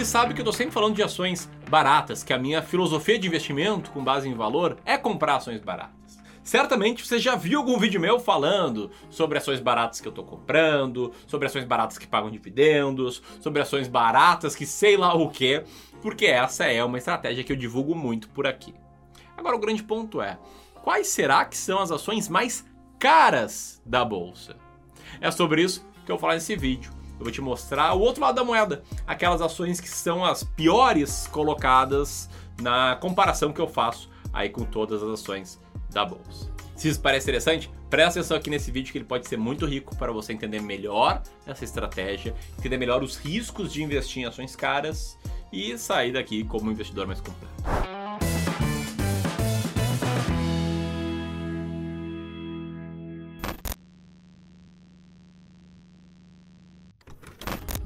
aqui 0.00 0.06
sabe 0.06 0.32
que 0.32 0.40
eu 0.40 0.44
tô 0.46 0.52
sempre 0.52 0.72
falando 0.72 0.94
de 0.94 1.02
ações 1.02 1.50
baratas, 1.68 2.24
que 2.24 2.32
a 2.32 2.38
minha 2.38 2.62
filosofia 2.62 3.18
de 3.18 3.26
investimento 3.26 3.90
com 3.90 4.02
base 4.02 4.26
em 4.26 4.32
valor 4.32 4.78
é 4.86 4.96
comprar 4.96 5.36
ações 5.36 5.60
baratas. 5.60 6.18
Certamente 6.42 7.06
você 7.06 7.18
já 7.18 7.36
viu 7.36 7.58
algum 7.58 7.78
vídeo 7.78 8.00
meu 8.00 8.18
falando 8.18 8.90
sobre 9.10 9.36
ações 9.36 9.60
baratas 9.60 10.00
que 10.00 10.08
eu 10.08 10.12
tô 10.12 10.24
comprando, 10.24 11.12
sobre 11.26 11.46
ações 11.46 11.66
baratas 11.66 11.98
que 11.98 12.06
pagam 12.06 12.30
dividendos, 12.30 13.22
sobre 13.42 13.60
ações 13.60 13.88
baratas 13.88 14.56
que 14.56 14.64
sei 14.64 14.96
lá 14.96 15.14
o 15.14 15.28
que, 15.28 15.64
porque 16.00 16.24
essa 16.24 16.64
é 16.64 16.82
uma 16.82 16.96
estratégia 16.96 17.44
que 17.44 17.52
eu 17.52 17.56
divulgo 17.56 17.94
muito 17.94 18.26
por 18.30 18.46
aqui. 18.46 18.74
Agora 19.36 19.54
o 19.54 19.60
grande 19.60 19.82
ponto 19.82 20.22
é, 20.22 20.38
quais 20.82 21.08
será 21.08 21.44
que 21.44 21.58
são 21.58 21.78
as 21.78 21.90
ações 21.90 22.26
mais 22.26 22.64
caras 22.98 23.82
da 23.84 24.02
bolsa? 24.02 24.56
É 25.20 25.30
sobre 25.30 25.62
isso 25.62 25.86
que 26.06 26.10
eu 26.10 26.16
vou 26.16 26.20
falar 26.20 26.34
nesse 26.34 26.56
vídeo. 26.56 26.99
Eu 27.20 27.24
vou 27.24 27.30
te 27.30 27.42
mostrar 27.42 27.92
o 27.92 28.00
outro 28.00 28.22
lado 28.22 28.34
da 28.34 28.42
moeda, 28.42 28.82
aquelas 29.06 29.42
ações 29.42 29.78
que 29.78 29.88
são 29.90 30.24
as 30.24 30.42
piores 30.42 31.26
colocadas 31.26 32.30
na 32.62 32.96
comparação 32.96 33.52
que 33.52 33.60
eu 33.60 33.68
faço 33.68 34.08
aí 34.32 34.48
com 34.48 34.64
todas 34.64 35.02
as 35.02 35.10
ações 35.10 35.60
da 35.90 36.02
bolsa. 36.02 36.50
Se 36.74 36.88
isso 36.88 36.98
parece 37.00 37.26
interessante, 37.26 37.70
presta 37.90 38.20
atenção 38.20 38.38
aqui 38.38 38.48
nesse 38.48 38.70
vídeo 38.70 38.90
que 38.90 38.96
ele 38.96 39.04
pode 39.04 39.28
ser 39.28 39.36
muito 39.36 39.66
rico 39.66 39.94
para 39.96 40.10
você 40.12 40.32
entender 40.32 40.62
melhor 40.62 41.22
essa 41.46 41.62
estratégia, 41.62 42.34
entender 42.58 42.78
melhor 42.78 43.02
os 43.02 43.16
riscos 43.16 43.70
de 43.70 43.82
investir 43.82 44.22
em 44.22 44.24
ações 44.24 44.56
caras 44.56 45.18
e 45.52 45.76
sair 45.76 46.12
daqui 46.12 46.42
como 46.42 46.70
um 46.70 46.72
investidor 46.72 47.06
mais 47.06 47.20
completo. 47.20 47.99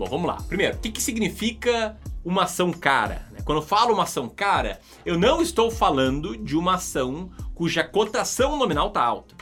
Bom, 0.04 0.10
vamos 0.10 0.26
lá. 0.26 0.36
Primeiro, 0.46 0.76
o 0.76 0.80
que, 0.80 0.92
que 0.92 1.02
significa 1.02 1.96
uma 2.22 2.42
ação 2.42 2.70
cara? 2.70 3.26
Quando 3.42 3.62
eu 3.62 3.66
falo 3.66 3.94
uma 3.94 4.02
ação 4.02 4.28
cara, 4.28 4.78
eu 5.04 5.18
não 5.18 5.40
estou 5.40 5.70
falando 5.70 6.36
de 6.36 6.58
uma 6.58 6.74
ação 6.74 7.30
cuja 7.54 7.82
cotação 7.82 8.58
nominal 8.58 8.88
está 8.88 9.02
alta. 9.02 9.34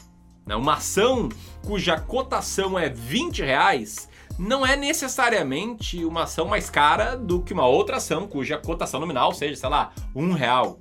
Né? 0.46 0.55
Uma 0.55 0.74
ação 0.74 1.28
cuja 1.66 1.98
cotação 1.98 2.78
é 2.78 2.88
20 2.88 3.42
reais 3.42 4.08
não 4.38 4.64
é 4.64 4.77
necessariamente 4.77 6.05
uma 6.05 6.22
ação 6.22 6.46
mais 6.46 6.70
cara 6.70 7.16
do 7.16 7.42
que 7.42 7.52
uma 7.52 7.66
outra 7.66 7.96
ação 7.96 8.28
cuja 8.28 8.56
cotação 8.56 9.00
nominal 9.00 9.34
seja, 9.34 9.56
sei 9.56 9.68
lá, 9.68 9.92
um 10.14 10.33
real. 10.33 10.78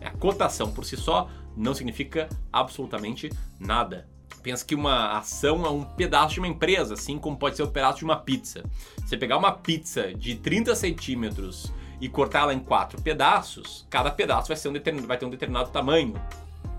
A 0.00 0.10
cotação 0.10 0.72
por 0.72 0.86
si 0.86 0.96
só 0.96 1.28
não 1.54 1.74
significa 1.74 2.30
absolutamente 2.50 3.30
nada. 3.60 4.08
Pensa 4.46 4.64
que 4.64 4.76
uma 4.76 5.18
ação 5.18 5.66
é 5.66 5.68
um 5.68 5.82
pedaço 5.82 6.34
de 6.34 6.38
uma 6.38 6.46
empresa, 6.46 6.94
assim 6.94 7.18
como 7.18 7.36
pode 7.36 7.56
ser 7.56 7.64
um 7.64 7.68
pedaço 7.68 7.98
de 7.98 8.04
uma 8.04 8.14
pizza. 8.14 8.62
Você 8.98 9.16
pegar 9.16 9.36
uma 9.38 9.50
pizza 9.50 10.14
de 10.14 10.36
30 10.36 10.72
centímetros 10.76 11.72
e 12.00 12.08
cortá-la 12.08 12.54
em 12.54 12.60
quatro 12.60 13.02
pedaços, 13.02 13.84
cada 13.90 14.08
pedaço 14.08 14.46
vai, 14.46 14.56
ser 14.56 14.68
um 14.68 15.04
vai 15.04 15.18
ter 15.18 15.26
um 15.26 15.30
determinado 15.30 15.70
tamanho, 15.70 16.14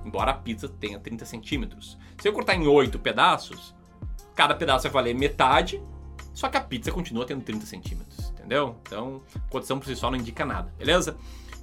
embora 0.05 0.31
a 0.31 0.33
pizza 0.33 0.69
tenha 0.69 0.97
30 0.97 1.25
centímetros. 1.25 1.97
Se 2.21 2.29
eu 2.29 2.31
cortar 2.31 2.55
em 2.55 2.65
oito 2.67 2.97
pedaços, 2.97 3.75
cada 4.33 4.55
pedaço 4.55 4.83
vai 4.83 4.91
valer 4.93 5.13
metade, 5.13 5.83
só 6.33 6.47
que 6.47 6.55
a 6.55 6.61
pizza 6.61 6.89
continua 6.89 7.25
tendo 7.25 7.43
30 7.43 7.65
centímetros, 7.65 8.29
entendeu? 8.29 8.77
Então, 8.83 9.21
cotação 9.49 9.77
por 9.77 9.87
si 9.87 9.95
só 9.97 10.09
não 10.09 10.17
indica 10.17 10.45
nada, 10.45 10.73
beleza? 10.77 11.17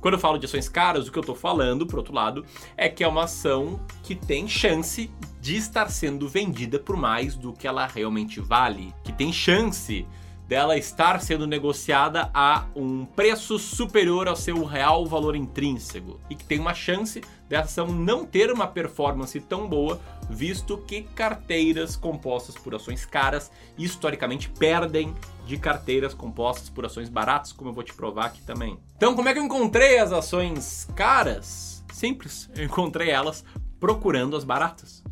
Quando 0.04 0.16
eu 0.16 0.20
falo 0.20 0.36
de 0.36 0.44
ações 0.44 0.68
caras, 0.68 1.08
o 1.08 1.10
que 1.10 1.16
eu 1.16 1.22
estou 1.22 1.34
falando, 1.34 1.86
por 1.86 1.96
outro 1.98 2.12
lado, 2.12 2.44
é 2.76 2.90
que 2.90 3.02
é 3.02 3.08
uma 3.08 3.24
ação 3.24 3.80
que 4.02 4.14
tem 4.14 4.46
chance 4.46 5.10
de 5.40 5.56
estar 5.56 5.88
sendo 5.88 6.28
vendida 6.28 6.78
por 6.78 6.94
mais 6.94 7.34
do 7.36 7.54
que 7.54 7.66
ela 7.66 7.86
realmente 7.86 8.38
vale, 8.38 8.92
que 9.02 9.14
tem 9.14 9.32
chance 9.32 10.06
dela 10.46 10.76
estar 10.76 11.20
sendo 11.20 11.46
negociada 11.46 12.30
a 12.34 12.66
um 12.76 13.04
preço 13.04 13.58
superior 13.58 14.28
ao 14.28 14.36
seu 14.36 14.64
real 14.64 15.06
valor 15.06 15.34
intrínseco 15.34 16.20
e 16.28 16.34
que 16.34 16.44
tem 16.44 16.58
uma 16.58 16.74
chance 16.74 17.22
dessa 17.48 17.82
ação 17.82 17.86
não 17.94 18.24
ter 18.24 18.50
uma 18.50 18.66
performance 18.66 19.38
tão 19.40 19.68
boa, 19.68 20.00
visto 20.28 20.78
que 20.78 21.02
carteiras 21.02 21.96
compostas 21.96 22.56
por 22.56 22.74
ações 22.74 23.04
caras 23.04 23.50
historicamente 23.76 24.48
perdem 24.48 25.14
de 25.46 25.58
carteiras 25.58 26.14
compostas 26.14 26.68
por 26.68 26.84
ações 26.86 27.08
baratas, 27.08 27.52
como 27.52 27.70
eu 27.70 27.74
vou 27.74 27.82
te 27.82 27.94
provar 27.94 28.26
aqui 28.26 28.42
também. 28.42 28.78
Então, 28.96 29.14
como 29.14 29.28
é 29.28 29.32
que 29.32 29.38
eu 29.38 29.44
encontrei 29.44 29.98
as 29.98 30.12
ações 30.12 30.88
caras? 30.94 31.84
Simples, 31.92 32.50
eu 32.56 32.64
encontrei 32.64 33.10
elas 33.10 33.44
procurando 33.78 34.36
as 34.36 34.44
baratas. 34.44 35.02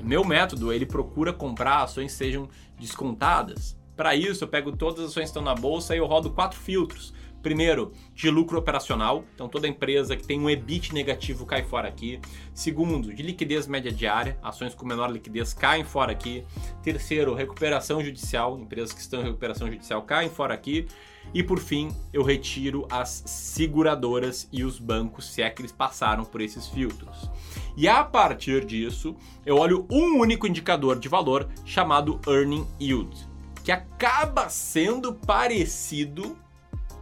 Meu 0.00 0.24
método, 0.24 0.72
ele 0.72 0.86
procura 0.86 1.32
comprar 1.32 1.82
ações 1.82 2.12
que 2.12 2.18
sejam 2.18 2.48
descontadas 2.78 3.77
para 3.98 4.14
isso, 4.14 4.44
eu 4.44 4.48
pego 4.48 4.70
todas 4.70 5.00
as 5.00 5.10
ações 5.10 5.24
que 5.24 5.30
estão 5.30 5.42
na 5.42 5.56
bolsa 5.56 5.92
e 5.92 5.98
eu 5.98 6.06
rodo 6.06 6.30
quatro 6.30 6.56
filtros. 6.56 7.12
Primeiro, 7.42 7.92
de 8.14 8.30
lucro 8.30 8.56
operacional, 8.56 9.24
então 9.34 9.48
toda 9.48 9.66
empresa 9.66 10.16
que 10.16 10.24
tem 10.24 10.38
um 10.38 10.48
EBIT 10.48 10.94
negativo 10.94 11.44
cai 11.44 11.64
fora 11.64 11.88
aqui. 11.88 12.20
Segundo, 12.54 13.12
de 13.12 13.24
liquidez 13.24 13.66
média 13.66 13.90
diária, 13.90 14.38
ações 14.40 14.72
com 14.72 14.86
menor 14.86 15.10
liquidez 15.10 15.52
caem 15.52 15.82
fora 15.82 16.12
aqui. 16.12 16.44
Terceiro, 16.80 17.34
recuperação 17.34 18.00
judicial, 18.00 18.56
empresas 18.56 18.92
que 18.92 19.00
estão 19.00 19.20
em 19.20 19.24
recuperação 19.24 19.68
judicial 19.68 20.02
caem 20.02 20.30
fora 20.30 20.54
aqui. 20.54 20.86
E 21.34 21.42
por 21.42 21.58
fim, 21.58 21.88
eu 22.12 22.22
retiro 22.22 22.86
as 22.88 23.24
seguradoras 23.26 24.48
e 24.52 24.62
os 24.62 24.78
bancos, 24.78 25.32
se 25.32 25.42
é 25.42 25.50
que 25.50 25.60
eles 25.60 25.72
passaram 25.72 26.24
por 26.24 26.40
esses 26.40 26.68
filtros. 26.68 27.28
E 27.76 27.88
a 27.88 28.04
partir 28.04 28.64
disso, 28.64 29.16
eu 29.44 29.56
olho 29.56 29.86
um 29.90 30.20
único 30.20 30.46
indicador 30.46 31.00
de 31.00 31.08
valor 31.08 31.48
chamado 31.64 32.20
Earning 32.28 32.64
Yield 32.80 33.27
que 33.68 33.72
acaba 33.72 34.48
sendo 34.48 35.12
parecido, 35.12 36.38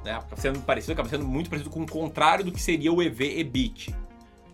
né? 0.05 0.11
Acaba 0.15 0.35
sendo 0.35 0.61
parecido, 0.63 0.95
acaba 0.95 1.09
sendo 1.09 1.25
muito 1.25 1.49
parecido 1.49 1.71
com 1.71 1.85
o 1.85 1.87
contrário 1.87 2.45
do 2.45 2.51
que 2.51 2.61
seria 2.61 2.93
o 2.93 3.01
EV-EBIT. 3.01 3.95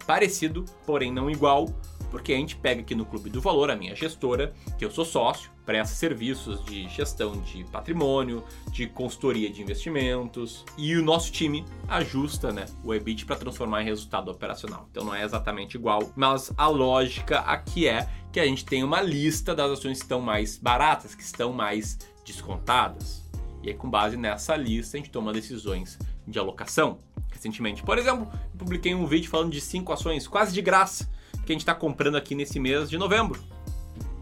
Parecido, 0.07 0.67
porém 0.85 1.11
não 1.11 1.31
igual, 1.31 1.71
porque 2.13 2.35
a 2.35 2.37
gente 2.37 2.57
pega 2.57 2.83
aqui 2.83 2.95
no 2.95 3.07
Clube 3.07 3.31
do 3.31 3.41
Valor, 3.41 3.71
a 3.71 3.75
minha 3.75 3.97
gestora, 3.97 4.53
que 4.79 4.85
eu 4.85 4.91
sou 4.91 5.03
sócio, 5.03 5.51
presta 5.65 5.95
serviços 5.95 6.63
de 6.67 6.87
gestão 6.91 7.41
de 7.41 7.65
patrimônio, 7.65 8.45
de 8.71 8.87
consultoria 8.87 9.49
de 9.49 9.63
investimentos, 9.63 10.63
e 10.77 10.95
o 10.95 11.03
nosso 11.03 11.33
time 11.33 11.65
ajusta 11.89 12.53
né, 12.53 12.67
o 12.85 12.93
EBIT 12.93 13.25
para 13.25 13.37
transformar 13.37 13.81
em 13.81 13.87
resultado 13.87 14.31
operacional. 14.31 14.87
Então 14.91 15.07
não 15.07 15.15
é 15.15 15.25
exatamente 15.25 15.79
igual, 15.79 16.13
mas 16.15 16.53
a 16.55 16.67
lógica 16.69 17.39
aqui 17.39 17.89
é 17.89 18.07
que 18.31 18.39
a 18.39 18.45
gente 18.45 18.67
tem 18.67 18.85
uma 18.85 19.01
lista 19.01 19.55
das 19.55 19.71
ações 19.71 19.97
que 19.97 20.05
estão 20.05 20.21
mais 20.21 20.59
baratas, 20.59 21.15
que 21.15 21.23
estão 21.23 21.51
mais 21.51 21.99
descontadas. 22.27 23.23
E 23.63 23.71
aí, 23.71 23.75
com 23.75 23.89
base 23.89 24.19
nessa 24.19 24.55
lista, 24.55 24.99
a 24.99 25.01
gente 25.01 25.11
toma 25.11 25.33
decisões 25.33 25.99
de 26.29 26.39
alocação. 26.39 26.99
Recentemente, 27.31 27.83
por 27.83 27.97
exemplo, 27.97 28.31
publiquei 28.59 28.95
um 28.95 29.07
vídeo 29.07 29.31
falando 29.31 29.51
de 29.51 29.63
cinco 29.63 29.95
ações 29.95 30.29
quase 30.29 30.53
de 30.53 30.61
graça 30.61 31.09
que 31.45 31.53
a 31.53 31.55
gente 31.55 31.63
está 31.63 31.75
comprando 31.75 32.17
aqui 32.17 32.35
nesse 32.35 32.59
mês 32.59 32.89
de 32.89 32.99
novembro. 32.99 33.43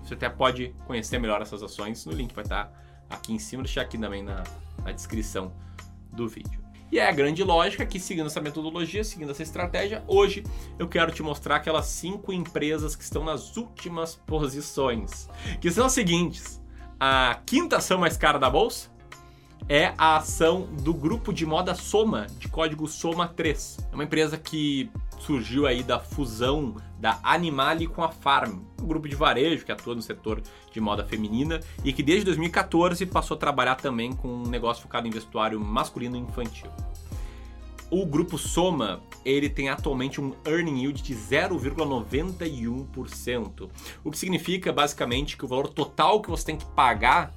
Você 0.03 0.15
até 0.15 0.29
pode 0.29 0.75
conhecer 0.87 1.19
melhor 1.19 1.41
essas 1.41 1.63
ações 1.63 2.05
no 2.05 2.13
link, 2.13 2.35
vai 2.35 2.45
estar 2.45 2.67
tá 2.67 2.73
aqui 3.09 3.33
em 3.33 3.39
cima, 3.39 3.63
deixar 3.63 3.83
aqui 3.83 3.99
também 3.99 4.23
na, 4.23 4.43
na 4.85 4.93
descrição 4.93 5.53
do 6.13 6.29
vídeo. 6.29 6.61
E 6.93 6.99
é 6.99 7.09
a 7.09 7.13
grande 7.13 7.45
lógica 7.45 7.87
que, 7.87 8.01
seguindo 8.01 8.27
essa 8.27 8.41
metodologia, 8.41 9.05
seguindo 9.05 9.31
essa 9.31 9.45
estratégia, 9.45 10.03
hoje 10.09 10.43
eu 10.77 10.89
quero 10.89 11.13
te 11.13 11.23
mostrar 11.23 11.57
aquelas 11.57 11.87
cinco 11.87 12.33
empresas 12.33 12.97
que 12.97 13.05
estão 13.05 13.25
nas 13.25 13.57
últimas 13.57 14.17
posições, 14.17 15.29
que 15.61 15.71
são 15.71 15.87
as 15.87 15.93
seguintes: 15.93 16.61
a 16.99 17.41
quinta 17.47 17.77
ação 17.77 17.99
mais 17.99 18.17
cara 18.17 18.39
da 18.39 18.51
bolsa 18.51 18.91
é 19.71 19.95
a 19.97 20.17
ação 20.17 20.67
do 20.83 20.93
grupo 20.93 21.33
de 21.33 21.47
moda 21.47 21.77
Soma, 21.77 22.27
de 22.41 22.49
código 22.49 22.89
Soma 22.89 23.29
3. 23.29 23.79
É 23.93 23.95
uma 23.95 24.03
empresa 24.03 24.37
que 24.37 24.91
surgiu 25.21 25.65
aí 25.65 25.85
da 25.85 26.01
fusão 26.01 26.75
da 26.99 27.21
Animale 27.23 27.87
com 27.87 28.03
a 28.03 28.09
Farm, 28.09 28.63
um 28.83 28.87
grupo 28.87 29.09
de 29.09 29.15
varejo 29.15 29.65
que 29.65 29.71
atua 29.71 29.95
no 29.95 30.03
setor 30.03 30.43
de 30.73 30.81
moda 30.81 31.05
feminina 31.05 31.61
e 31.85 31.93
que 31.93 32.03
desde 32.03 32.25
2014 32.25 33.07
passou 33.07 33.37
a 33.37 33.39
trabalhar 33.39 33.77
também 33.77 34.13
com 34.13 34.27
um 34.27 34.49
negócio 34.49 34.83
focado 34.83 35.07
em 35.07 35.11
vestuário 35.11 35.61
masculino 35.61 36.17
e 36.17 36.19
infantil. 36.19 36.69
O 37.93 38.05
grupo 38.05 38.37
Soma, 38.37 39.01
ele 39.25 39.49
tem 39.49 39.69
atualmente 39.69 40.21
um 40.21 40.35
earning 40.45 40.81
yield 40.81 41.01
de 41.01 41.15
0,91%, 41.15 43.71
o 44.03 44.11
que 44.11 44.19
significa 44.19 44.73
basicamente 44.73 45.37
que 45.37 45.45
o 45.45 45.49
valor 45.49 45.69
total 45.69 46.21
que 46.21 46.29
você 46.29 46.47
tem 46.47 46.57
que 46.57 46.67
pagar 46.67 47.33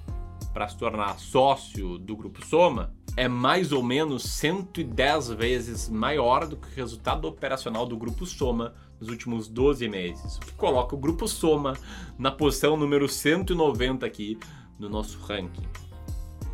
para 0.54 0.68
se 0.68 0.78
tornar 0.78 1.20
sócio 1.20 1.98
do 1.98 2.16
grupo 2.16 2.46
Soma 2.46 2.94
é 3.18 3.28
mais 3.28 3.72
ou 3.72 3.84
menos 3.84 4.24
110 4.24 5.30
vezes 5.32 5.90
maior 5.90 6.48
do 6.48 6.58
que 6.58 6.68
o 6.68 6.76
resultado 6.76 7.28
operacional 7.28 7.86
do 7.86 7.98
grupo 7.98 8.26
Soma 8.26 8.74
nos 9.00 9.10
últimos 9.10 9.48
12 9.48 9.88
meses. 9.90 10.38
O 10.38 10.42
que 10.42 10.54
coloca 10.54 10.96
o 10.96 10.98
grupo 10.98 11.28
Soma 11.28 11.74
na 12.18 12.32
posição 12.32 12.78
número 12.78 13.08
190 13.08 14.06
aqui 14.06 14.38
no 14.80 14.90
nosso 14.90 15.20
ranking. 15.20 15.68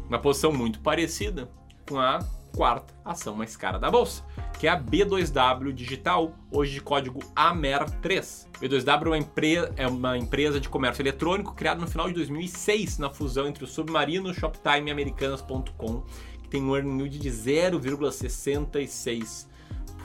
Uma 0.07 0.19
posição 0.19 0.51
muito 0.51 0.79
parecida 0.79 1.49
com 1.87 1.99
a 1.99 2.19
quarta 2.55 2.93
ação 3.03 3.35
mais 3.35 3.55
cara 3.55 3.77
da 3.77 3.89
bolsa, 3.89 4.23
que 4.59 4.67
é 4.67 4.69
a 4.69 4.79
B2W 4.79 5.71
Digital, 5.71 6.33
hoje 6.51 6.73
de 6.73 6.81
código 6.81 7.19
AMER3. 7.35 8.47
B2W 8.61 9.05
é 9.05 9.07
uma, 9.07 9.17
empresa, 9.17 9.73
é 9.77 9.87
uma 9.87 10.17
empresa 10.17 10.59
de 10.59 10.69
comércio 10.69 11.01
eletrônico 11.01 11.53
criada 11.53 11.79
no 11.79 11.87
final 11.87 12.07
de 12.07 12.13
2006 12.13 12.97
na 12.97 13.09
fusão 13.09 13.47
entre 13.47 13.63
o 13.63 13.67
Submarino, 13.67 14.33
Shoptime 14.33 14.89
e 14.89 14.91
Americanas.com 14.91 16.03
que 16.41 16.49
tem 16.49 16.63
um 16.63 16.75
earning 16.75 16.97
yield 16.97 17.19
de 17.19 17.29
0,66%. 17.29 19.47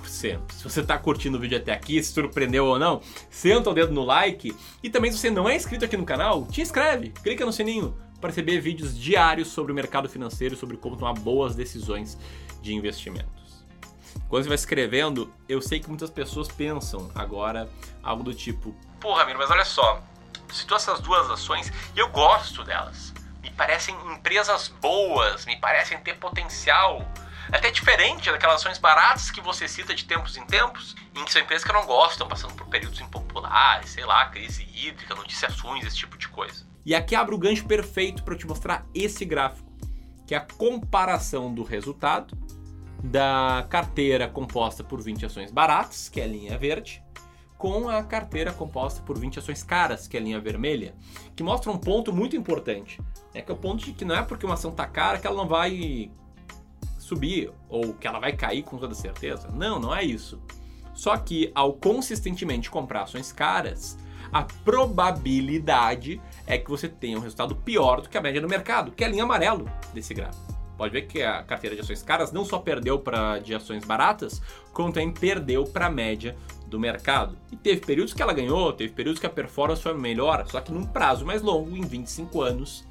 Se 0.07 0.39
você 0.63 0.81
está 0.81 0.99
curtindo 0.99 1.39
o 1.39 1.41
vídeo 1.41 1.57
até 1.57 1.73
aqui, 1.73 2.03
se 2.03 2.13
surpreendeu 2.13 2.67
ou 2.67 2.79
não, 2.79 3.01
senta 3.31 3.71
o 3.71 3.75
dedo 3.75 3.93
no 3.93 4.05
like. 4.05 4.55
E 4.83 4.91
também, 4.91 5.11
se 5.11 5.19
você 5.19 5.31
não 5.31 5.49
é 5.49 5.57
inscrito 5.57 5.85
aqui 5.85 5.97
no 5.97 6.05
canal, 6.05 6.47
te 6.47 6.61
inscreve, 6.61 7.11
clica 7.23 7.47
no 7.47 7.53
sininho 7.53 7.97
para 8.25 8.31
receber 8.31 8.59
vídeos 8.59 8.99
diários 8.99 9.49
sobre 9.49 9.71
o 9.71 9.75
mercado 9.75 10.09
financeiro, 10.09 10.57
sobre 10.57 10.79
como 10.79 10.97
tomar 10.97 11.13
boas 11.13 11.55
decisões 11.55 12.17
de 12.63 12.73
investimentos. 12.73 13.67
Quando 14.31 14.45
você 14.45 14.49
vai 14.49 14.55
escrevendo, 14.55 15.31
eu 15.47 15.61
sei 15.61 15.79
que 15.79 15.89
muitas 15.89 16.09
pessoas 16.09 16.49
pensam 16.49 17.11
agora 17.15 17.69
algo 18.03 18.23
do 18.23 18.33
tipo: 18.33 18.75
Porra, 18.99 19.21
Ramiro, 19.21 19.39
mas 19.39 19.51
olha 19.51 19.65
só, 19.67 20.03
citou 20.51 20.75
essas 20.75 21.01
duas 21.01 21.31
ações 21.31 21.71
e 21.95 21.99
eu 21.99 22.09
gosto 22.09 22.65
delas. 22.65 23.13
Me 23.43 23.51
parecem 23.51 23.95
empresas 24.11 24.69
boas, 24.81 25.45
me 25.45 25.57
parecem 25.59 25.99
ter 25.99 26.17
potencial. 26.17 27.07
Até 27.53 27.71
diferente 27.71 28.31
daquelas 28.31 28.63
ações 28.63 28.79
baratas 28.79 29.31
que 29.31 29.43
você 29.43 29.69
cita 29.69 29.95
de 29.95 30.07
tempos 30.07 30.39
em 30.39 30.47
tempos, 30.47 30.97
em 31.15 31.23
que 31.27 31.31
são 31.31 31.43
empresas 31.43 31.63
que 31.63 31.75
não 31.75 31.85
gostam, 31.85 32.27
passando 32.27 32.55
por 32.55 32.67
períodos 32.69 32.99
impopulares, 33.03 33.91
sei 33.91 34.07
lá, 34.07 34.25
crise 34.31 34.67
hídrica, 34.75 35.15
noticiações, 35.15 35.85
esse 35.85 35.99
tipo 35.99 36.17
de 36.17 36.27
coisa. 36.29 36.73
E 36.85 36.95
aqui 36.95 37.15
abre 37.15 37.35
o 37.35 37.39
gancho 37.39 37.67
perfeito 37.67 38.23
para 38.23 38.37
te 38.37 38.47
mostrar 38.47 38.87
esse 38.95 39.25
gráfico, 39.25 39.73
que 40.27 40.35
é 40.35 40.39
a 40.39 40.47
comparação 40.57 41.53
do 41.53 41.63
resultado 41.63 42.37
da 43.03 43.67
carteira 43.69 44.29
composta 44.29 44.83
por 44.83 45.03
20 45.03 45.27
ações 45.27 45.51
baratas, 45.51 46.09
que 46.09 46.21
é 46.21 46.25
a 46.25 46.27
linha 46.27 46.59
verde, 46.59 47.03
com 47.59 47.89
a 47.89 48.03
carteira 48.03 48.53
composta 48.53 49.03
por 49.03 49.19
20 49.19 49.39
ações 49.39 49.63
caras, 49.63 50.07
que 50.07 50.17
é 50.17 50.21
a 50.21 50.23
linha 50.23 50.41
vermelha, 50.41 50.95
que 51.35 51.43
mostra 51.43 51.71
um 51.71 51.79
ponto 51.79 52.13
muito 52.13 52.37
importante. 52.37 53.01
É 53.33 53.41
que 53.41 53.51
é 53.51 53.55
o 53.55 53.59
ponto 53.59 53.85
de 53.85 53.93
que 53.93 54.05
não 54.05 54.15
é 54.15 54.23
porque 54.23 54.45
uma 54.45 54.55
ação 54.55 54.71
está 54.71 54.87
cara 54.87 55.19
que 55.19 55.27
ela 55.27 55.37
não 55.37 55.49
vai 55.49 56.11
subir 56.99 57.53
ou 57.69 57.95
que 57.95 58.07
ela 58.07 58.19
vai 58.19 58.33
cair 58.35 58.63
com 58.63 58.79
toda 58.79 58.95
certeza. 58.95 59.49
Não, 59.49 59.79
não 59.79 59.95
é 59.95 60.03
isso. 60.03 60.41
Só 60.95 61.17
que 61.17 61.51
ao 61.55 61.75
consistentemente 61.75 62.71
comprar 62.71 63.03
ações 63.03 63.33
caras, 63.33 63.99
a 64.33 64.43
probabilidade 64.43 66.21
é 66.47 66.59
que 66.59 66.71
você 66.71 66.89
tenha 66.89 67.19
um 67.19 67.21
resultado 67.21 67.55
pior 67.55 68.01
do 68.01 68.09
que 68.09 68.19
a 68.19 68.21
média 68.21 68.41
do 68.41 68.49
mercado, 68.49 68.93
que 68.93 69.05
é 69.05 69.07
a 69.07 69.11
linha 69.11 69.25
amarelo 69.25 69.71
desse 69.93 70.15
gráfico. 70.15 70.55
Pode 70.77 70.93
ver 70.93 71.03
que 71.03 71.23
a 71.23 71.43
carteira 71.43 71.77
de 71.77 71.83
ações 71.83 72.03
caras 72.03 72.33
não 72.33 72.45
só 72.45 72.59
perdeu 72.59 72.99
para 72.99 73.39
de 73.39 73.55
ações 73.55 73.85
baratas, 73.85 74.43
como 74.73 74.93
também 74.93 75.13
perdeu 75.13 75.65
para 75.65 75.87
a 75.87 75.91
média 75.91 76.37
do 76.67 76.81
mercado. 76.81 77.39
E 77.53 77.57
teve 77.57 77.81
períodos 77.81 78.13
que 78.13 78.21
ela 78.21 78.33
ganhou, 78.33 78.73
teve 78.73 78.93
períodos 78.93 79.21
que 79.21 79.27
a 79.27 79.31
performance 79.31 79.83
foi 79.83 79.95
melhor, 79.95 80.45
só 80.49 80.61
que 80.61 80.73
num 80.73 80.85
prazo 80.85 81.25
mais 81.25 81.43
longo, 81.43 81.77
em 81.77 81.83
25 81.83 82.43
anos, 82.43 82.85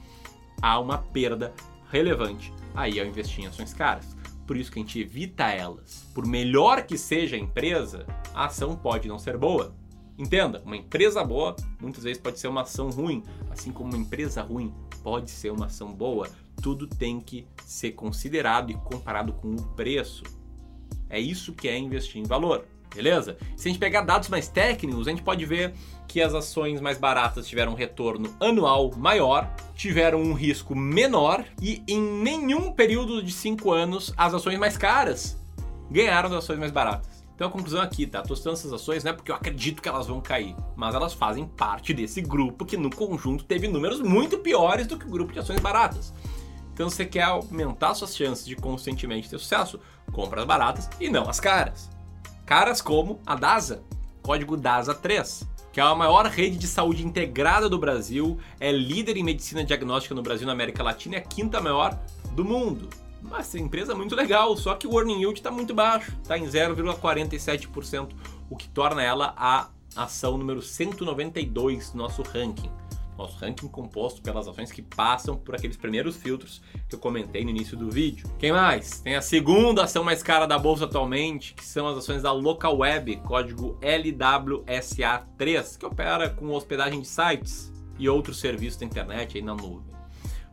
há 0.62 0.80
uma 0.80 0.98
perda 0.98 1.54
relevante 1.92 2.54
aí 2.74 3.00
ao 3.00 3.06
investir 3.06 3.44
em 3.44 3.48
ações 3.48 3.74
caras. 3.74 4.16
Por 4.48 4.58
isso 4.58 4.72
que 4.72 4.80
a 4.80 4.82
gente 4.82 5.00
evita 5.00 5.50
elas. 5.50 6.10
Por 6.14 6.26
melhor 6.26 6.84
que 6.84 6.98
seja 6.98 7.36
a 7.36 7.40
empresa, 7.40 8.06
a 8.34 8.46
ação 8.46 8.76
pode 8.76 9.08
não 9.08 9.20
ser 9.20 9.38
boa. 9.38 9.74
Entenda, 10.18 10.62
uma 10.66 10.78
empresa 10.78 11.24
boa 11.24 11.56
muitas 11.82 12.04
vezes 12.04 12.22
pode 12.22 12.40
ser 12.40 12.48
uma 12.48 12.62
ação 12.62 12.90
ruim, 12.90 13.24
assim 13.50 13.72
como 13.72 13.90
uma 13.90 13.98
empresa 13.98 14.42
ruim 14.42 14.74
pode 15.04 15.32
ser 15.32 15.52
uma 15.52 15.66
ação 15.66 15.92
boa. 15.92 16.30
Tudo 16.62 16.88
tem 16.88 17.20
que 17.20 17.48
ser 17.66 17.92
considerado 17.92 18.72
e 18.72 18.76
comparado 18.76 19.34
com 19.34 19.56
o 19.56 19.64
preço. 19.76 20.24
É 21.10 21.20
isso 21.20 21.54
que 21.54 21.68
é 21.68 21.78
investir 21.78 22.22
em 22.22 22.26
valor 22.26 22.66
beleza? 22.94 23.38
Se 23.58 23.68
a 23.68 23.72
gente 23.72 23.80
pegar 23.80 24.02
dados 24.02 24.30
mais 24.30 24.48
técnicos, 24.48 25.08
a 25.08 25.12
gente 25.12 25.24
pode 25.24 25.46
ver 25.46 25.74
que 26.08 26.22
as 26.22 26.34
ações 26.34 26.80
mais 26.80 26.98
baratas 26.98 27.48
tiveram 27.48 27.72
um 27.72 27.76
retorno 27.76 28.34
anual 28.40 28.92
maior, 28.96 29.52
tiveram 29.76 30.22
um 30.22 30.34
risco 30.34 30.76
menor 30.76 31.44
e 31.62 31.82
em 31.88 32.00
nenhum 32.00 32.72
período 32.72 33.24
de 33.24 33.32
5 33.32 33.72
anos 33.72 34.14
as 34.16 34.34
ações 34.34 34.60
mais 34.60 34.78
caras 34.78 35.38
ganharam 35.90 36.30
das 36.30 36.44
ações 36.44 36.60
mais 36.60 36.72
baratas. 36.72 37.13
Então 37.36 37.48
a 37.48 37.52
conclusão 37.52 37.82
aqui, 37.82 38.06
tá? 38.06 38.22
Tô 38.22 38.34
essas 38.34 38.72
ações 38.72 39.04
não 39.04 39.12
é 39.12 39.14
porque 39.14 39.32
eu 39.32 39.36
acredito 39.36 39.82
que 39.82 39.90
elas 39.90 40.08
vão 40.08 40.22
cair, 40.22 40.56
mas 40.76 40.94
elas 40.94 41.14
fazem 41.14 41.48
parte 41.48 41.94
desse 41.94 42.22
grupo 42.22 42.66
que 42.66 42.78
no 42.78 42.90
conjunto 42.90 43.44
teve 43.44 43.68
números 43.68 44.02
muito 44.02 44.38
piores 44.38 44.86
do 44.86 44.98
que 44.98 45.06
o 45.06 45.10
grupo 45.10 45.34
de 45.34 45.40
ações 45.40 45.60
baratas. 45.60 46.14
Então 46.74 46.90
se 46.90 46.98
você 46.98 47.06
quer 47.06 47.24
aumentar 47.24 47.94
suas 47.96 48.16
chances 48.16 48.46
de 48.46 48.56
constantemente 48.56 49.30
ter 49.30 49.40
sucesso, 49.40 49.80
compra 50.12 50.42
as 50.42 50.48
baratas 50.48 50.90
e 51.00 51.10
não 51.10 51.30
as 51.30 51.40
caras. 51.40 51.90
Caras 52.46 52.82
como 52.82 53.20
a 53.26 53.36
DASA, 53.36 53.84
código 54.22 54.58
DASA3, 54.58 55.48
que 55.72 55.80
é 55.80 55.84
a 55.84 55.96
maior 55.96 56.26
rede 56.28 56.58
de 56.58 56.68
saúde 56.68 57.06
integrada 57.06 57.68
do 57.68 57.80
Brasil, 57.80 58.38
é 58.60 58.72
líder 58.72 59.18
em 59.18 59.24
medicina 59.24 59.64
diagnóstica 59.64 60.14
no 60.14 60.22
Brasil 60.22 60.44
e 60.44 60.48
na 60.48 60.54
América 60.54 60.84
Latina 60.84 61.16
e 61.16 61.18
a 61.18 61.22
quinta 61.22 61.60
maior 61.60 62.00
do 62.32 62.46
mundo. 62.46 62.90
Mas 63.24 63.56
empresa 63.56 63.94
é 63.94 63.96
muito 63.96 64.16
legal, 64.16 64.56
só 64.56 64.76
que 64.76 64.86
o 64.86 64.98
earning 64.98 65.20
yield 65.20 65.40
está 65.40 65.50
muito 65.50 65.74
baixo, 65.74 66.12
está 66.22 66.38
em 66.38 66.46
0,47%, 66.46 68.12
o 68.50 68.56
que 68.56 68.68
torna 68.70 69.02
ela 69.02 69.34
a 69.38 69.70
ação 69.96 70.38
número 70.38 70.62
192 70.62 71.92
do 71.92 71.98
nosso 71.98 72.22
ranking 72.22 72.70
nosso 73.18 73.38
ranking 73.38 73.68
composto 73.68 74.22
pelas 74.22 74.48
ações 74.48 74.72
que 74.72 74.82
passam 74.82 75.36
por 75.38 75.56
aqueles 75.56 75.78
primeiros 75.78 76.16
filtros 76.16 76.62
que 76.88 76.96
eu 76.96 77.00
comentei 77.00 77.44
no 77.44 77.50
início 77.50 77.76
do 77.78 77.90
vídeo. 77.90 78.30
Quem 78.40 78.52
mais? 78.52 79.00
Tem 79.02 79.16
a 79.16 79.22
segunda 79.22 79.84
ação 79.84 80.04
mais 80.04 80.22
cara 80.24 80.46
da 80.46 80.60
bolsa 80.60 80.86
atualmente, 80.86 81.54
que 81.54 81.64
são 81.64 81.88
as 81.88 81.98
ações 81.98 82.22
da 82.22 82.32
Local 82.32 82.78
Web, 82.78 83.18
código 83.18 83.78
LWSA3, 83.82 85.78
que 85.78 85.86
opera 85.86 86.30
com 86.30 86.50
hospedagem 86.50 87.02
de 87.02 87.08
sites 87.08 87.72
e 87.98 88.10
outros 88.10 88.40
serviços 88.40 88.80
da 88.80 88.86
internet 88.86 89.38
aí 89.38 89.44
na 89.44 89.54
nuvem. 89.54 89.94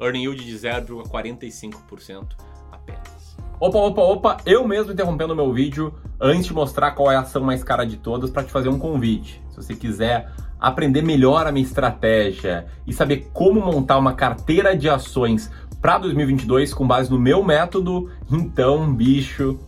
Earning 0.00 0.22
yield 0.22 0.44
de 0.44 0.54
0,45% 0.56 2.49
apenas. 2.90 3.36
Opa, 3.58 3.78
opa, 3.78 4.02
opa, 4.02 4.36
eu 4.46 4.66
mesmo 4.66 4.92
interrompendo 4.92 5.32
o 5.32 5.36
meu 5.36 5.52
vídeo 5.52 5.94
antes 6.20 6.46
de 6.46 6.54
mostrar 6.54 6.92
qual 6.92 7.10
é 7.10 7.16
a 7.16 7.20
ação 7.20 7.42
mais 7.42 7.62
cara 7.62 7.84
de 7.84 7.96
todas 7.96 8.30
para 8.30 8.42
te 8.42 8.50
fazer 8.50 8.68
um 8.68 8.78
convite. 8.78 9.42
Se 9.50 9.56
você 9.56 9.74
quiser 9.74 10.30
aprender 10.58 11.02
melhor 11.02 11.46
a 11.46 11.52
minha 11.52 11.64
estratégia 11.64 12.66
e 12.86 12.92
saber 12.92 13.30
como 13.32 13.60
montar 13.60 13.98
uma 13.98 14.14
carteira 14.14 14.76
de 14.76 14.88
ações 14.88 15.50
para 15.80 15.98
2022 15.98 16.74
com 16.74 16.86
base 16.86 17.10
no 17.10 17.18
meu 17.18 17.42
método, 17.42 18.10
então, 18.30 18.92
bicho, 18.92 19.58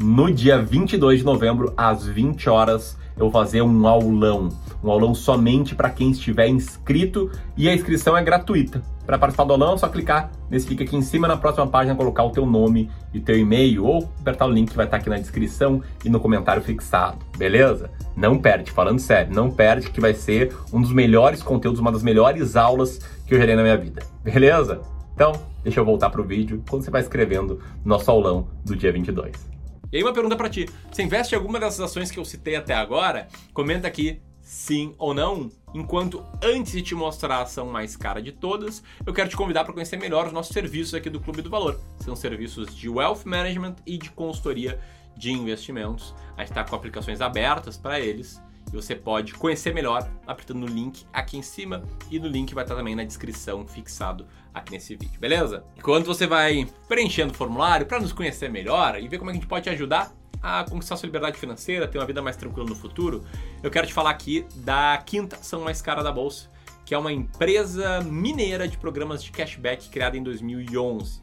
no 0.00 0.32
dia 0.32 0.62
22 0.62 1.20
de 1.20 1.24
novembro, 1.24 1.72
às 1.76 2.06
20 2.06 2.48
horas, 2.48 2.96
eu 3.16 3.28
vou 3.28 3.30
fazer 3.30 3.62
um 3.62 3.86
aulão. 3.86 4.48
Um 4.82 4.90
aulão 4.90 5.14
somente 5.14 5.74
para 5.74 5.90
quem 5.90 6.10
estiver 6.10 6.48
inscrito 6.48 7.30
e 7.56 7.68
a 7.68 7.74
inscrição 7.74 8.16
é 8.16 8.22
gratuita. 8.22 8.82
Para 9.06 9.18
participar 9.18 9.44
do 9.44 9.52
aulão 9.52 9.74
é 9.74 9.78
só 9.78 9.88
clicar 9.88 10.30
nesse 10.48 10.68
link 10.68 10.82
aqui 10.82 10.96
em 10.96 11.02
cima 11.02 11.26
na 11.26 11.36
próxima 11.36 11.66
página, 11.66 11.94
colocar 11.94 12.22
o 12.22 12.30
teu 12.30 12.46
nome 12.46 12.88
e 13.12 13.20
teu 13.20 13.36
e-mail 13.36 13.84
ou 13.84 14.08
apertar 14.20 14.46
o 14.46 14.50
link 14.50 14.70
que 14.70 14.76
vai 14.76 14.86
estar 14.86 14.98
aqui 14.98 15.10
na 15.10 15.18
descrição 15.18 15.82
e 16.04 16.08
no 16.08 16.20
comentário 16.20 16.62
fixado, 16.62 17.18
beleza? 17.36 17.90
Não 18.16 18.38
perde, 18.38 18.70
falando 18.70 19.00
sério, 19.00 19.34
não 19.34 19.50
perde 19.50 19.90
que 19.90 20.00
vai 20.00 20.14
ser 20.14 20.54
um 20.72 20.80
dos 20.80 20.92
melhores 20.92 21.42
conteúdos, 21.42 21.80
uma 21.80 21.90
das 21.90 22.02
melhores 22.02 22.54
aulas 22.56 22.98
que 23.26 23.34
eu 23.34 23.38
gerei 23.38 23.56
na 23.56 23.62
minha 23.62 23.76
vida, 23.76 24.02
beleza? 24.22 24.80
Então, 25.14 25.32
deixa 25.62 25.80
eu 25.80 25.84
voltar 25.84 26.10
pro 26.10 26.22
vídeo 26.22 26.62
quando 26.68 26.84
você 26.84 26.90
vai 26.90 27.00
escrevendo 27.00 27.60
nosso 27.84 28.10
aulão 28.10 28.46
do 28.64 28.76
dia 28.76 28.92
22. 28.92 29.52
E 29.92 29.98
aí 29.98 30.02
uma 30.02 30.14
pergunta 30.14 30.34
para 30.34 30.48
ti, 30.48 30.66
você 30.90 31.02
investe 31.02 31.34
em 31.34 31.36
alguma 31.36 31.60
dessas 31.60 31.80
ações 31.80 32.10
que 32.10 32.18
eu 32.18 32.24
citei 32.24 32.56
até 32.56 32.72
agora? 32.72 33.28
Comenta 33.52 33.86
aqui 33.86 34.22
sim 34.40 34.94
ou 34.96 35.12
não. 35.12 35.50
Enquanto 35.74 36.24
antes 36.42 36.72
de 36.72 36.80
te 36.80 36.94
mostrar 36.94 37.36
a 37.36 37.42
ação 37.42 37.66
mais 37.66 37.94
cara 37.94 38.22
de 38.22 38.32
todas, 38.32 38.82
eu 39.04 39.12
quero 39.12 39.28
te 39.28 39.36
convidar 39.36 39.64
para 39.64 39.74
conhecer 39.74 39.98
melhor 39.98 40.26
os 40.26 40.32
nossos 40.32 40.54
serviços 40.54 40.94
aqui 40.94 41.10
do 41.10 41.20
Clube 41.20 41.42
do 41.42 41.50
Valor. 41.50 41.78
São 41.98 42.16
serviços 42.16 42.74
de 42.74 42.88
wealth 42.88 43.26
management 43.26 43.76
e 43.86 43.98
de 43.98 44.10
consultoria 44.10 44.80
de 45.14 45.30
investimentos. 45.30 46.14
A 46.38 46.40
gente 46.40 46.52
está 46.52 46.64
com 46.64 46.74
aplicações 46.74 47.20
abertas 47.20 47.76
para 47.76 48.00
eles 48.00 48.40
e 48.72 48.76
você 48.76 48.96
pode 48.96 49.34
conhecer 49.34 49.74
melhor 49.74 50.08
apertando 50.26 50.60
no 50.60 50.66
link 50.66 51.04
aqui 51.12 51.36
em 51.36 51.42
cima 51.42 51.82
e 52.10 52.18
no 52.18 52.26
link 52.26 52.54
vai 52.54 52.64
estar 52.64 52.74
também 52.74 52.96
na 52.96 53.04
descrição 53.04 53.66
fixado 53.66 54.26
aqui 54.52 54.72
nesse 54.72 54.96
vídeo, 54.96 55.20
beleza? 55.20 55.64
Enquanto 55.76 56.06
você 56.06 56.26
vai 56.26 56.66
preenchendo 56.88 57.32
o 57.32 57.36
formulário 57.36 57.86
para 57.86 58.00
nos 58.00 58.12
conhecer 58.12 58.50
melhor 58.50 58.98
e 59.00 59.08
ver 59.08 59.18
como 59.18 59.30
é 59.30 59.32
que 59.32 59.38
a 59.38 59.40
gente 59.40 59.48
pode 59.48 59.64
te 59.64 59.70
ajudar, 59.70 60.12
a 60.42 60.64
conquistar 60.64 60.96
sua 60.96 61.06
liberdade 61.06 61.38
financeira, 61.38 61.86
ter 61.86 61.98
uma 61.98 62.06
vida 62.06 62.20
mais 62.20 62.36
tranquila 62.36 62.66
no 62.66 62.74
futuro, 62.74 63.24
eu 63.62 63.70
quero 63.70 63.86
te 63.86 63.92
falar 63.92 64.10
aqui 64.10 64.44
da 64.56 65.00
quinta 65.04 65.36
ação 65.36 65.60
mais 65.60 65.80
cara 65.80 66.02
da 66.02 66.10
bolsa, 66.10 66.50
que 66.84 66.94
é 66.94 66.98
uma 66.98 67.12
empresa 67.12 68.00
mineira 68.00 68.66
de 68.66 68.76
programas 68.76 69.22
de 69.22 69.30
cashback 69.30 69.88
criada 69.88 70.16
em 70.16 70.22
2011. 70.22 71.22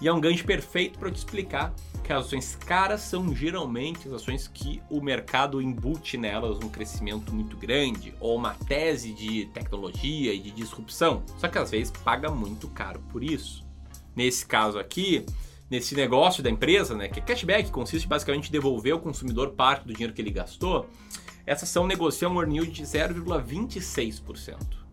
E 0.00 0.08
é 0.08 0.12
um 0.12 0.20
gancho 0.20 0.44
perfeito 0.44 0.98
para 0.98 1.10
te 1.10 1.16
explicar 1.16 1.74
que 2.04 2.12
as 2.12 2.26
ações 2.26 2.54
caras 2.54 3.00
são 3.00 3.34
geralmente 3.34 4.06
as 4.06 4.14
ações 4.14 4.46
que 4.46 4.80
o 4.88 5.00
mercado 5.00 5.60
embute 5.60 6.16
nelas 6.16 6.58
um 6.58 6.68
crescimento 6.68 7.34
muito 7.34 7.56
grande 7.56 8.14
ou 8.20 8.36
uma 8.36 8.54
tese 8.54 9.12
de 9.12 9.46
tecnologia 9.46 10.32
e 10.32 10.38
de 10.38 10.52
disrupção. 10.52 11.24
Só 11.36 11.48
que 11.48 11.58
às 11.58 11.70
vezes 11.70 11.90
paga 11.90 12.30
muito 12.30 12.68
caro 12.68 13.00
por 13.10 13.24
isso. 13.24 13.66
Nesse 14.14 14.46
caso 14.46 14.78
aqui, 14.78 15.26
nesse 15.68 15.96
negócio 15.96 16.42
da 16.42 16.50
empresa, 16.50 16.94
né, 16.94 17.08
que 17.08 17.18
é 17.18 17.22
cashback, 17.22 17.70
consiste 17.70 18.06
basicamente 18.06 18.48
em 18.48 18.52
devolver 18.52 18.92
ao 18.92 19.00
consumidor 19.00 19.50
parte 19.50 19.84
do 19.84 19.92
dinheiro 19.92 20.14
que 20.14 20.22
ele 20.22 20.30
gastou, 20.30 20.88
essa 21.44 21.64
ação 21.64 21.86
negocia 21.86 22.28
um 22.28 22.40
earn 22.40 22.56
yield 22.56 22.70
de 22.70 22.82
0,26%. 22.82 24.85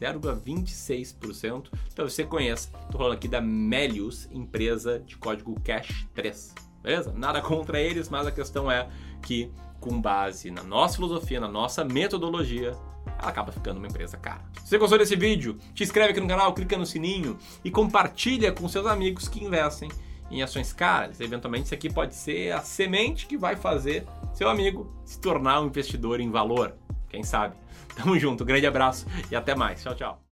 0,26%. 0.00 1.68
Então 1.92 2.08
você 2.08 2.24
conheça, 2.24 2.70
estou 2.84 2.98
falando 2.98 3.14
aqui 3.14 3.28
da 3.28 3.40
Melius, 3.40 4.28
empresa 4.30 4.98
de 5.00 5.16
código 5.16 5.58
Cash 5.60 6.06
3. 6.14 6.54
Beleza? 6.82 7.12
Nada 7.12 7.40
contra 7.42 7.80
eles, 7.80 8.08
mas 8.08 8.26
a 8.26 8.32
questão 8.32 8.70
é 8.70 8.88
que, 9.22 9.50
com 9.80 10.00
base 10.00 10.50
na 10.50 10.62
nossa 10.62 10.96
filosofia, 10.96 11.40
na 11.40 11.48
nossa 11.48 11.84
metodologia, 11.84 12.76
ela 13.18 13.28
acaba 13.30 13.50
ficando 13.50 13.78
uma 13.78 13.86
empresa 13.86 14.16
cara. 14.16 14.42
Se 14.64 14.70
você 14.70 14.78
gostou 14.78 14.98
desse 14.98 15.16
vídeo, 15.16 15.58
te 15.74 15.82
inscreve 15.82 16.10
aqui 16.10 16.20
no 16.20 16.28
canal, 16.28 16.52
clica 16.52 16.76
no 16.76 16.86
sininho 16.86 17.38
e 17.64 17.70
compartilha 17.70 18.52
com 18.52 18.68
seus 18.68 18.86
amigos 18.86 19.28
que 19.28 19.44
investem 19.44 19.90
em 20.30 20.42
ações 20.42 20.72
caras. 20.72 21.20
Eventualmente, 21.20 21.66
isso 21.66 21.74
aqui 21.74 21.92
pode 21.92 22.14
ser 22.14 22.52
a 22.52 22.60
semente 22.60 23.26
que 23.26 23.36
vai 23.36 23.56
fazer 23.56 24.06
seu 24.34 24.48
amigo 24.48 24.92
se 25.04 25.18
tornar 25.20 25.60
um 25.60 25.66
investidor 25.66 26.20
em 26.20 26.30
valor. 26.30 26.74
Quem 27.08 27.22
sabe? 27.22 27.56
Tamo 27.96 28.18
junto, 28.18 28.44
grande 28.44 28.66
abraço 28.66 29.06
e 29.30 29.36
até 29.36 29.54
mais. 29.54 29.82
Tchau, 29.82 29.94
tchau. 29.94 30.22